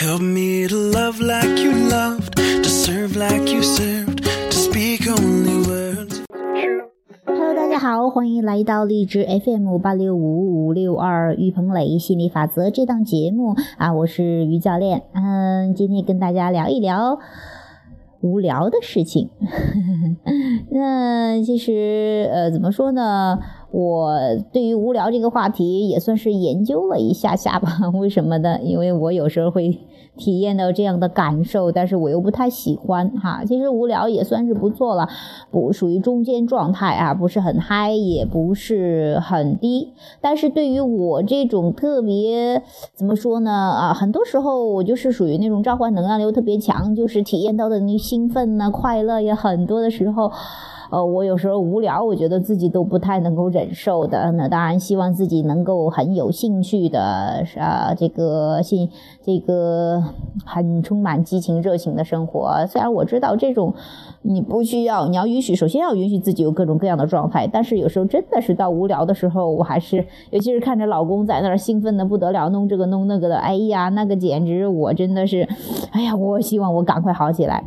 [0.00, 5.66] Help me to love like you loved, to serve like you served, to speak only
[5.66, 6.22] words.
[7.26, 15.02] Hello，大家好，欢迎来到荔枝 FM 八六五五六二于鹏磊心理法则这档节目啊，我是于教练。
[15.14, 17.18] 嗯，今天跟大家聊一聊
[18.20, 19.30] 无聊的事情。
[20.70, 23.40] 那其实呃，怎么说呢？
[23.70, 24.18] 我
[24.52, 27.70] 对于无聊这个话题也算是研究了一下下吧。
[28.00, 28.58] 为什么呢？
[28.62, 29.78] 因为我有时候会
[30.16, 33.44] 体验到这样的感受，但是我又不太喜欢哈。
[33.44, 35.06] 其实无聊也算是不错了，
[35.50, 39.92] 不属于中间状态啊，不是很嗨，也不是很低。
[40.22, 42.62] 但是对于我这种特别
[42.94, 43.50] 怎么说呢？
[43.52, 50.32] 啊，很多时候我就是属于那种召唤能量流特别强，就是体验到的那兴奋呐、快乐也很多的时候。
[50.90, 54.32] 呃，我有时候无聊，我觉得自己都不太能够忍受的。
[54.32, 58.88] 那当然，希望自己能够很有兴趣的，啊，这个兴，
[59.22, 60.02] 这个
[60.46, 62.66] 很充满激情、热情的生活。
[62.66, 63.74] 虽然我知道这种
[64.22, 67.46] 你不需要，你要允许，首先要允许自己有各种各样的状态。
[67.46, 75.46] 但是有时候真的是到无聊的时候，我还是，尤其是看着老公在那儿兴奋的不得了，弄这个弄那个的，哎呀，那个简直我真的是，
[75.92, 77.62] 哎呀，我希望我赶快好起来。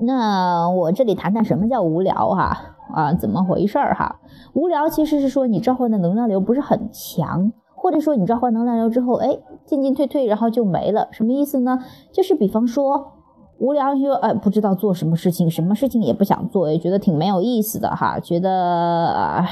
[0.00, 4.16] 那我这里谈谈什么叫无聊哈啊，怎么回事儿哈？
[4.52, 11.78] 无聊其实是说你召唤的能量流不是很强，或者说你召唤能量流之后，哎，进进退退，然后就没了，什么意思呢？
[12.12, 13.12] 就是比方说
[13.58, 19.42] 无聊就哎不知道做什么事情，什么事情也不想做，也觉得挺没有意思的哈，觉得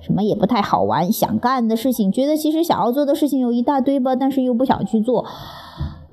[0.00, 5.26] 什么也不太好玩，想干的事情，觉得其实想要做的事情有一大堆吧，但是又不想去做。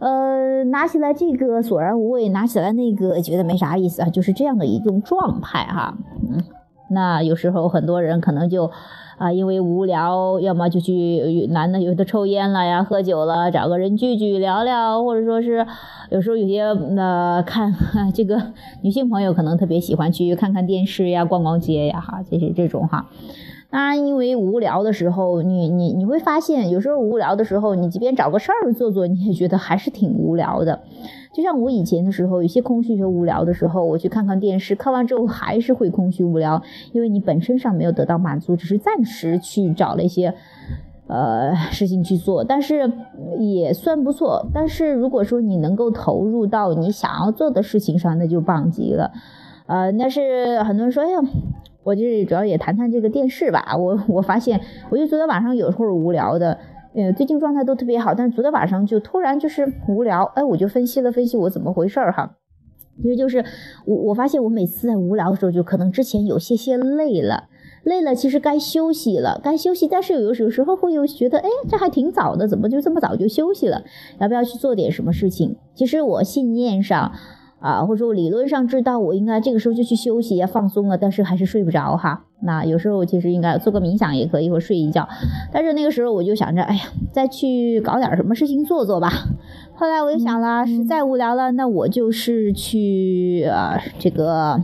[0.02, 5.96] 呃，拿起来这个索然无味，拿起来那个觉得没啥意思啊，就是这样的一种状态哈。
[6.28, 6.44] 嗯，
[6.90, 8.72] 那有时候很多人可能就
[9.20, 15.68] 啊，因为无聊，要么就去男的有的抽烟了呀，喝酒了，找个人聚聚聊聊，或者说是
[16.10, 17.72] 有时候有些呃看
[18.12, 18.42] 这个
[18.82, 23.06] 女性朋友可能特别喜欢去看看电视呀，逛逛街呀，哈，就是这种哈。
[23.72, 30.82] 当然，因为无聊的时候，你你你会发现，有时候无聊的时候，你即便找个事儿做做，你也觉得还是挺无聊的。
[31.34, 36.62] 就像我以前的时候，有些空虚和无聊的时候，我去看看电视，看完之后还是会空虚无聊，
[36.92, 40.34] 因为你本身上没有得到满足，只是暂时去找了一些
[41.08, 42.92] 呃事情去做，但是
[43.40, 44.46] 也算不错。
[44.54, 49.12] 但是如果说你能够投入到你想要做的事情上，那就棒极了。
[49.68, 51.22] 呃，但是很多人说，哎呀。
[51.84, 53.76] 我就是主要也谈谈这个电视吧。
[53.78, 56.60] 我我发现，我就昨天晚上有时候无聊的，
[56.94, 62.38] 呃，最近状态都特别好，但是昨天晚上就突然就是无聊，哎，我就分析了分析我怎么回事儿哈。
[63.04, 63.44] 因为就是
[63.86, 67.46] 我我发现我每次在无聊的时候，就可能之前有些些累了，
[67.84, 73.84] 累了，其实该休息了，该休息，但是有有时候会又觉得，哎，这还挺早的，怎么就这么早就休息了？
[74.20, 75.56] 要不要去做点什么事情？
[75.74, 77.14] 其实我信念上。
[77.62, 82.26] 啊，或者说我理论上知道我应该这个时候就去休息啊、放松了，但是还是睡不着哈。
[82.42, 85.08] 那有时候其实应该做个冥想也可以，或睡一觉。
[85.54, 86.82] 但是那个时候我就想着，哎呀，
[87.14, 89.10] 再去搞点什么事情做做吧。
[89.76, 94.62] 后来我就想了，实在无聊了，那我就是去啊这个。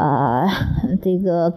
[0.00, 0.46] 啊，
[1.02, 1.52] 这个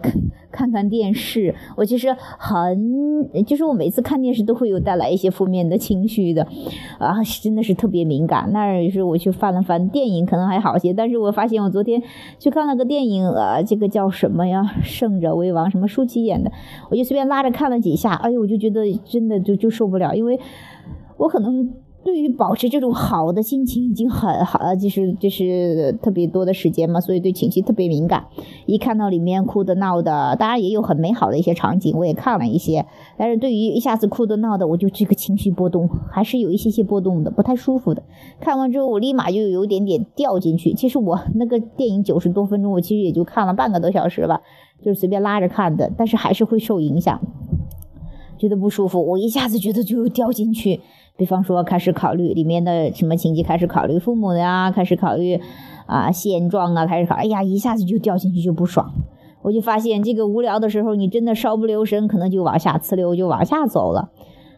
[0.50, 6.46] 看看电视，我其实很，就是我每次看电视都会有带来一些负面的情绪的，
[6.98, 8.50] 啊，真的是特别敏感。
[8.52, 12.02] 那于是我去翻了翻电影，可能还好些，但是我发现我昨天
[12.38, 16.52] 去看了个电影，呃，这个叫什么呀，《胜者为王》，什么舒淇演的，
[16.90, 20.38] 我就随便拉着看了几下，哎呦，我就觉得真的就就受不了，因为
[21.16, 21.72] 我可能。
[22.04, 28.26] 对于保持这种好的心情已经很好，就是就是特别多的时间嘛，所以对情绪特别敏感。
[28.66, 32.84] 一看到里面哭的闹的，当然也有很美好的一些场景，我也看了一些。
[33.16, 38.02] 但是对于一下子哭的闹的，我就这个情绪波动还是有一些些波动的，不太舒服的。
[38.38, 40.74] 看完之后，我立马就有点点掉进去。
[40.74, 44.42] 其实我那个电影九十多分钟，我其实也就看了半个多小时吧，
[44.82, 47.18] 就是随便拉着看的，但是还是会受影响，
[48.36, 49.02] 觉得不舒服。
[49.02, 50.80] 我一下子觉得就掉进去。
[51.16, 55.40] 比方说，开始考虑里面的什么情节，开始考虑父母的呀，开始考虑
[55.86, 58.92] 啊现状啊，开始考，哎呀，一下子就掉进去就不爽。
[59.42, 64.10] 我就发现这个无聊的时候，你真的稍不留神，可能就往下呲溜，就往下走了。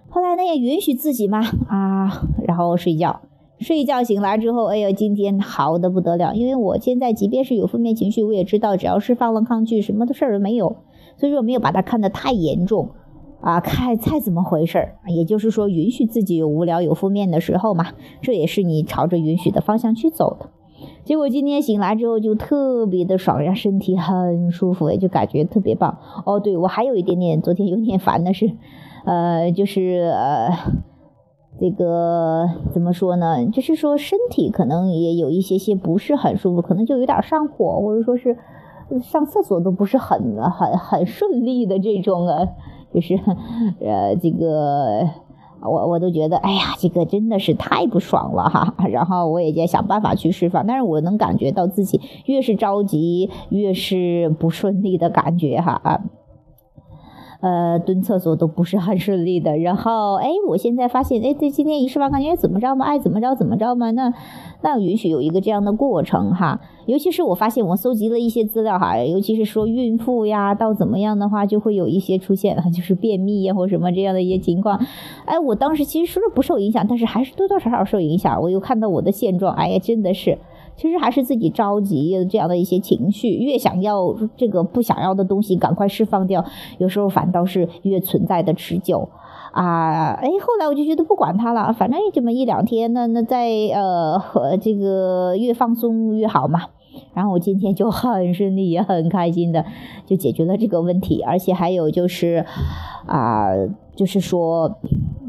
[0.09, 3.21] 后来呢，也允许自己嘛啊，然后睡觉，
[3.59, 10.77] 睡一觉醒来之后，哎呀，今天好的不得了，因为我现在即便是有负面情绪，我也知道只要是放了抗拒，什么的事儿都没有，
[11.19, 12.89] 所以说没有把它看得太严重。
[13.47, 20.49] 啊，看猜怎么回事儿，也就是说，允许自己有无聊、有负面的时候嘛，这也是你朝着允许的方向去走的。
[21.05, 25.97] 结果今天醒来之后就特别的爽让，身体很舒服，就感觉特别棒。
[26.25, 28.51] 哦，对我还有一点点，昨天有点烦的是，
[29.05, 30.51] 呃，就是呃，
[31.61, 33.47] 这个怎么说呢？
[33.47, 38.37] 就是说身体可能也有一些些不是很舒服，可能就有点上火，或者说是
[39.05, 42.49] 上厕所都不是很很很顺利的这种啊，
[42.97, 43.15] 就是
[43.81, 45.07] 呃这个
[45.61, 48.75] 我我都觉得哎呀，这个真的是太不爽了哈。
[48.89, 56.01] 然后我也在想办法去释放，但是我能感觉到自己越是着急，越是不顺利的感觉哈啊。
[57.47, 59.57] 呃，蹲厕所都不是很顺利的。
[59.57, 63.93] 然后，哎，我现在发现，哎，这，今天一释放，感觉怎么着嘛，爱怎么着怎么着嘛。
[63.93, 64.13] 那
[64.63, 66.61] 那允许有一个这样的过程哈。
[66.87, 74.85] 尤其是我发现，我搜集了一些资料哈，尤其是说孕妇呀，到怎么样的话，就会有一些出现， 就是便秘呀或什么这样的一些情况。
[75.25, 78.43] 哎，我当时其实说是不受影响，但是还是多多少少受影响。
[78.43, 80.37] 我又看到我的现状，哎呀，真的是。
[80.77, 86.45] 其实还是自己着急这样的一些情绪，越想要这个不想要的东西赶快释放掉，
[86.79, 89.09] 有时候反倒是越存在的持久
[89.53, 90.13] 啊！
[90.13, 96.61] 哎，后来我就觉得不管它了，反正这么一两天，那那在呃和这个越放松越好嘛。
[97.15, 99.65] 然后我今天就很顺利，也很开心的
[100.05, 102.45] 就解决了这个问题，而且还有就是
[103.07, 103.49] 啊，
[103.95, 104.79] 就是说。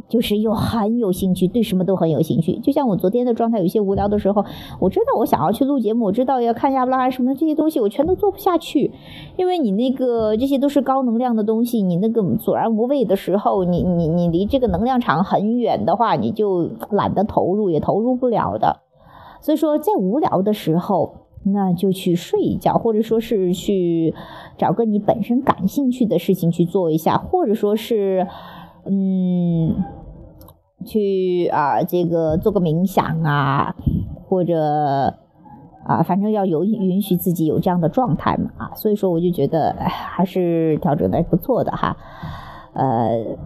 [0.09, 2.59] 就是又很有兴趣，对什么都很有兴趣。
[2.59, 4.45] 就像我昨天的状态，有些无聊的时候，
[4.79, 8.91] 我知道我想要去录节目，我知道要看亚布拉什么的这些东西，我全都做不下去，
[9.35, 18.81] 因为你那个这些都是高能量的东西，你那个索然无味的时候，你你你离这个能量场很远的话，你就懒得投入，也投入不了的。
[19.41, 24.13] 所以说，在无聊的时候，那就去睡一觉，或者说是去
[24.57, 28.25] 找个你本身感兴趣的事情去做一下，或者说是。
[28.89, 29.83] 嗯，
[30.85, 33.75] 去啊，这个做个冥想啊，
[34.27, 35.13] 或者
[35.85, 41.97] 啊，反正要有允许自己有这样的状态嘛啊，所以说我就觉得还是调整的不错的哈，
[42.73, 43.37] 呃。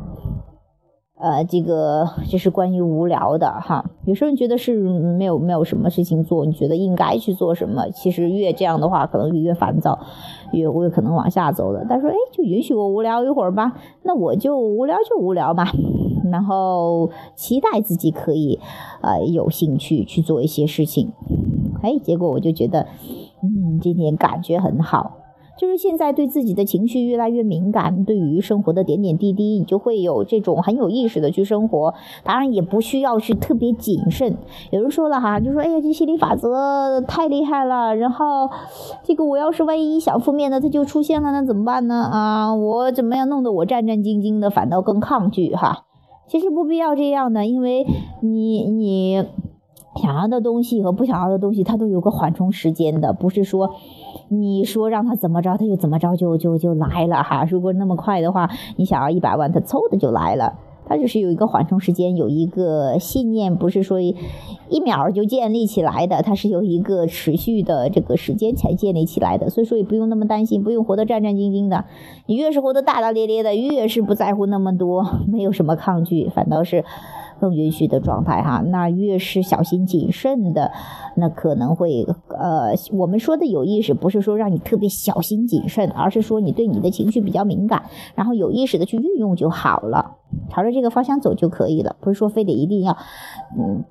[1.21, 3.85] 呃，这个这是关于无聊的哈。
[4.06, 10.00] 有时候你觉得是没有没有什么事情做，你觉得应该去做什么，其实越这样的话，可能越烦躁，
[10.51, 11.85] 越越可能往下走的。
[11.88, 15.71] 但是哎，就允许我无聊一会儿吧，那我就无聊就无聊吧，
[16.31, 18.59] 然后期待自己可以
[19.03, 21.12] 呃有兴趣去做一些事情。
[21.83, 22.88] 哎，结果我就觉得，
[23.44, 25.20] 嗯，今天感觉很好。
[25.62, 31.94] 就是现在对自己的情绪越来越敏感，对于生活的点点滴滴，你就会有这种很有意识的去生活。
[32.24, 34.36] 当然也不需要去特别谨慎。
[34.72, 37.96] 有人说了哈，就说哎呀，这心理法则太厉害了。
[37.96, 38.50] 然后
[39.04, 42.10] 这个我要是万一想负面的，它就出现了，那怎么办呢？
[42.12, 45.86] 啊，我怎么样弄得我战战兢兢的，反倒更抗拒哈？
[46.28, 47.86] 其实不必要这样的，因为
[48.24, 49.24] 你你
[49.95, 53.75] 想要的东西和不想要的东西，它都有个缓冲时间的，不是说。
[54.33, 57.45] 你说让他怎么着，他就怎么着，就就就来了哈。
[57.49, 60.53] 如果那么快的话，你想要一百万，他嗖的就来了。
[60.85, 69.49] 他就是有一个缓冲时间，有一个信念，不是说一秒就建立起来的，它是有一个持续的这个时间才建立起来的。
[69.49, 71.83] 所以说也不用那么担心，不用活得战战兢兢的。
[72.25, 76.85] 你越是活得大大咧咧的，越是不在乎那么多，没有什么抗拒，反倒是。
[77.41, 80.71] 更允许的状态哈，那越是小心谨慎的，
[81.17, 90.17] 那可能会呃，我们说的有意识，不是说让你特别小心谨慎，而是说你对你的情绪比较敏感，然后有意识的去运用就好了，
[90.51, 92.95] 朝着这个方向走就可以了，不是说非得一定要
[93.57, 93.83] 嗯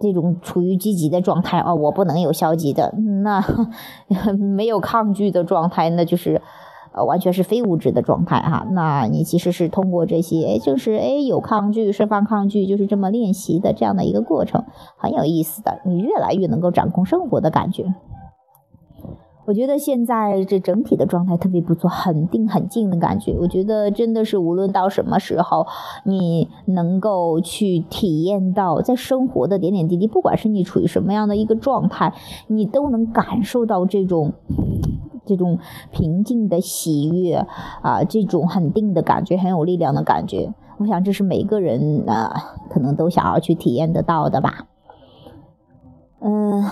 [0.00, 3.44] 这种处于积极的状态哦，我不能有消极的，那
[4.36, 6.42] 没有抗拒的状态，那就是。
[6.98, 14.64] 呃，完全是非物质的状态哈，那你其实是通过这些，就是哎有抗拒，释放抗拒，就是这么练习的这样的一个过程，
[14.96, 17.94] 很有意思的，你越来越能够掌控生活的感觉。
[19.46, 23.34] 我觉得现在这整体的状态特别不错，很定很静的感觉。
[23.40, 25.66] 我觉得真的是无论到什么时候，
[26.04, 32.12] 你能够去体验到在生活的点点滴滴，不管是你处于什么样的一个状态，
[32.48, 34.34] 你都能感受到这种。
[35.28, 35.58] 这种
[35.92, 37.46] 平静的喜悦
[37.82, 44.66] 啊，这种很定的感觉，很有力量的感觉，我想这是每个人啊，可能都想要去体验得到的吧。
[46.20, 46.64] 嗯，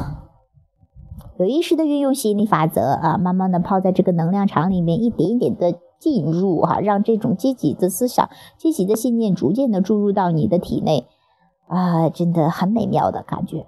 [1.39, 11.07] 有意识的运用吸引力法则啊，慢慢的泡在这个能量场里面，一点一点的进入哈，让这种积极的思想、积极的信念逐渐的注入到你的体内
[11.69, 13.67] 啊，真的很美妙的感觉。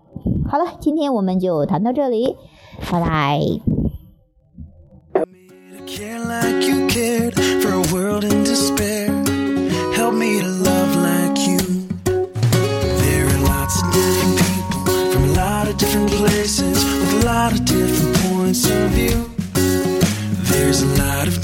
[0.49, 2.37] 好了，今天我们就谈到这里，
[2.91, 3.78] 拜拜。
[5.89, 9.07] Care like you cared for a world in despair.
[9.95, 11.59] Help me to love like you.
[12.05, 17.53] There are lots of different people from a lot of different places with a lot
[17.53, 19.31] of different points of view.
[20.51, 21.41] There's a lot of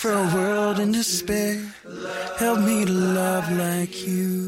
[0.00, 1.60] for a world in despair.
[2.38, 4.39] Help me to love like you.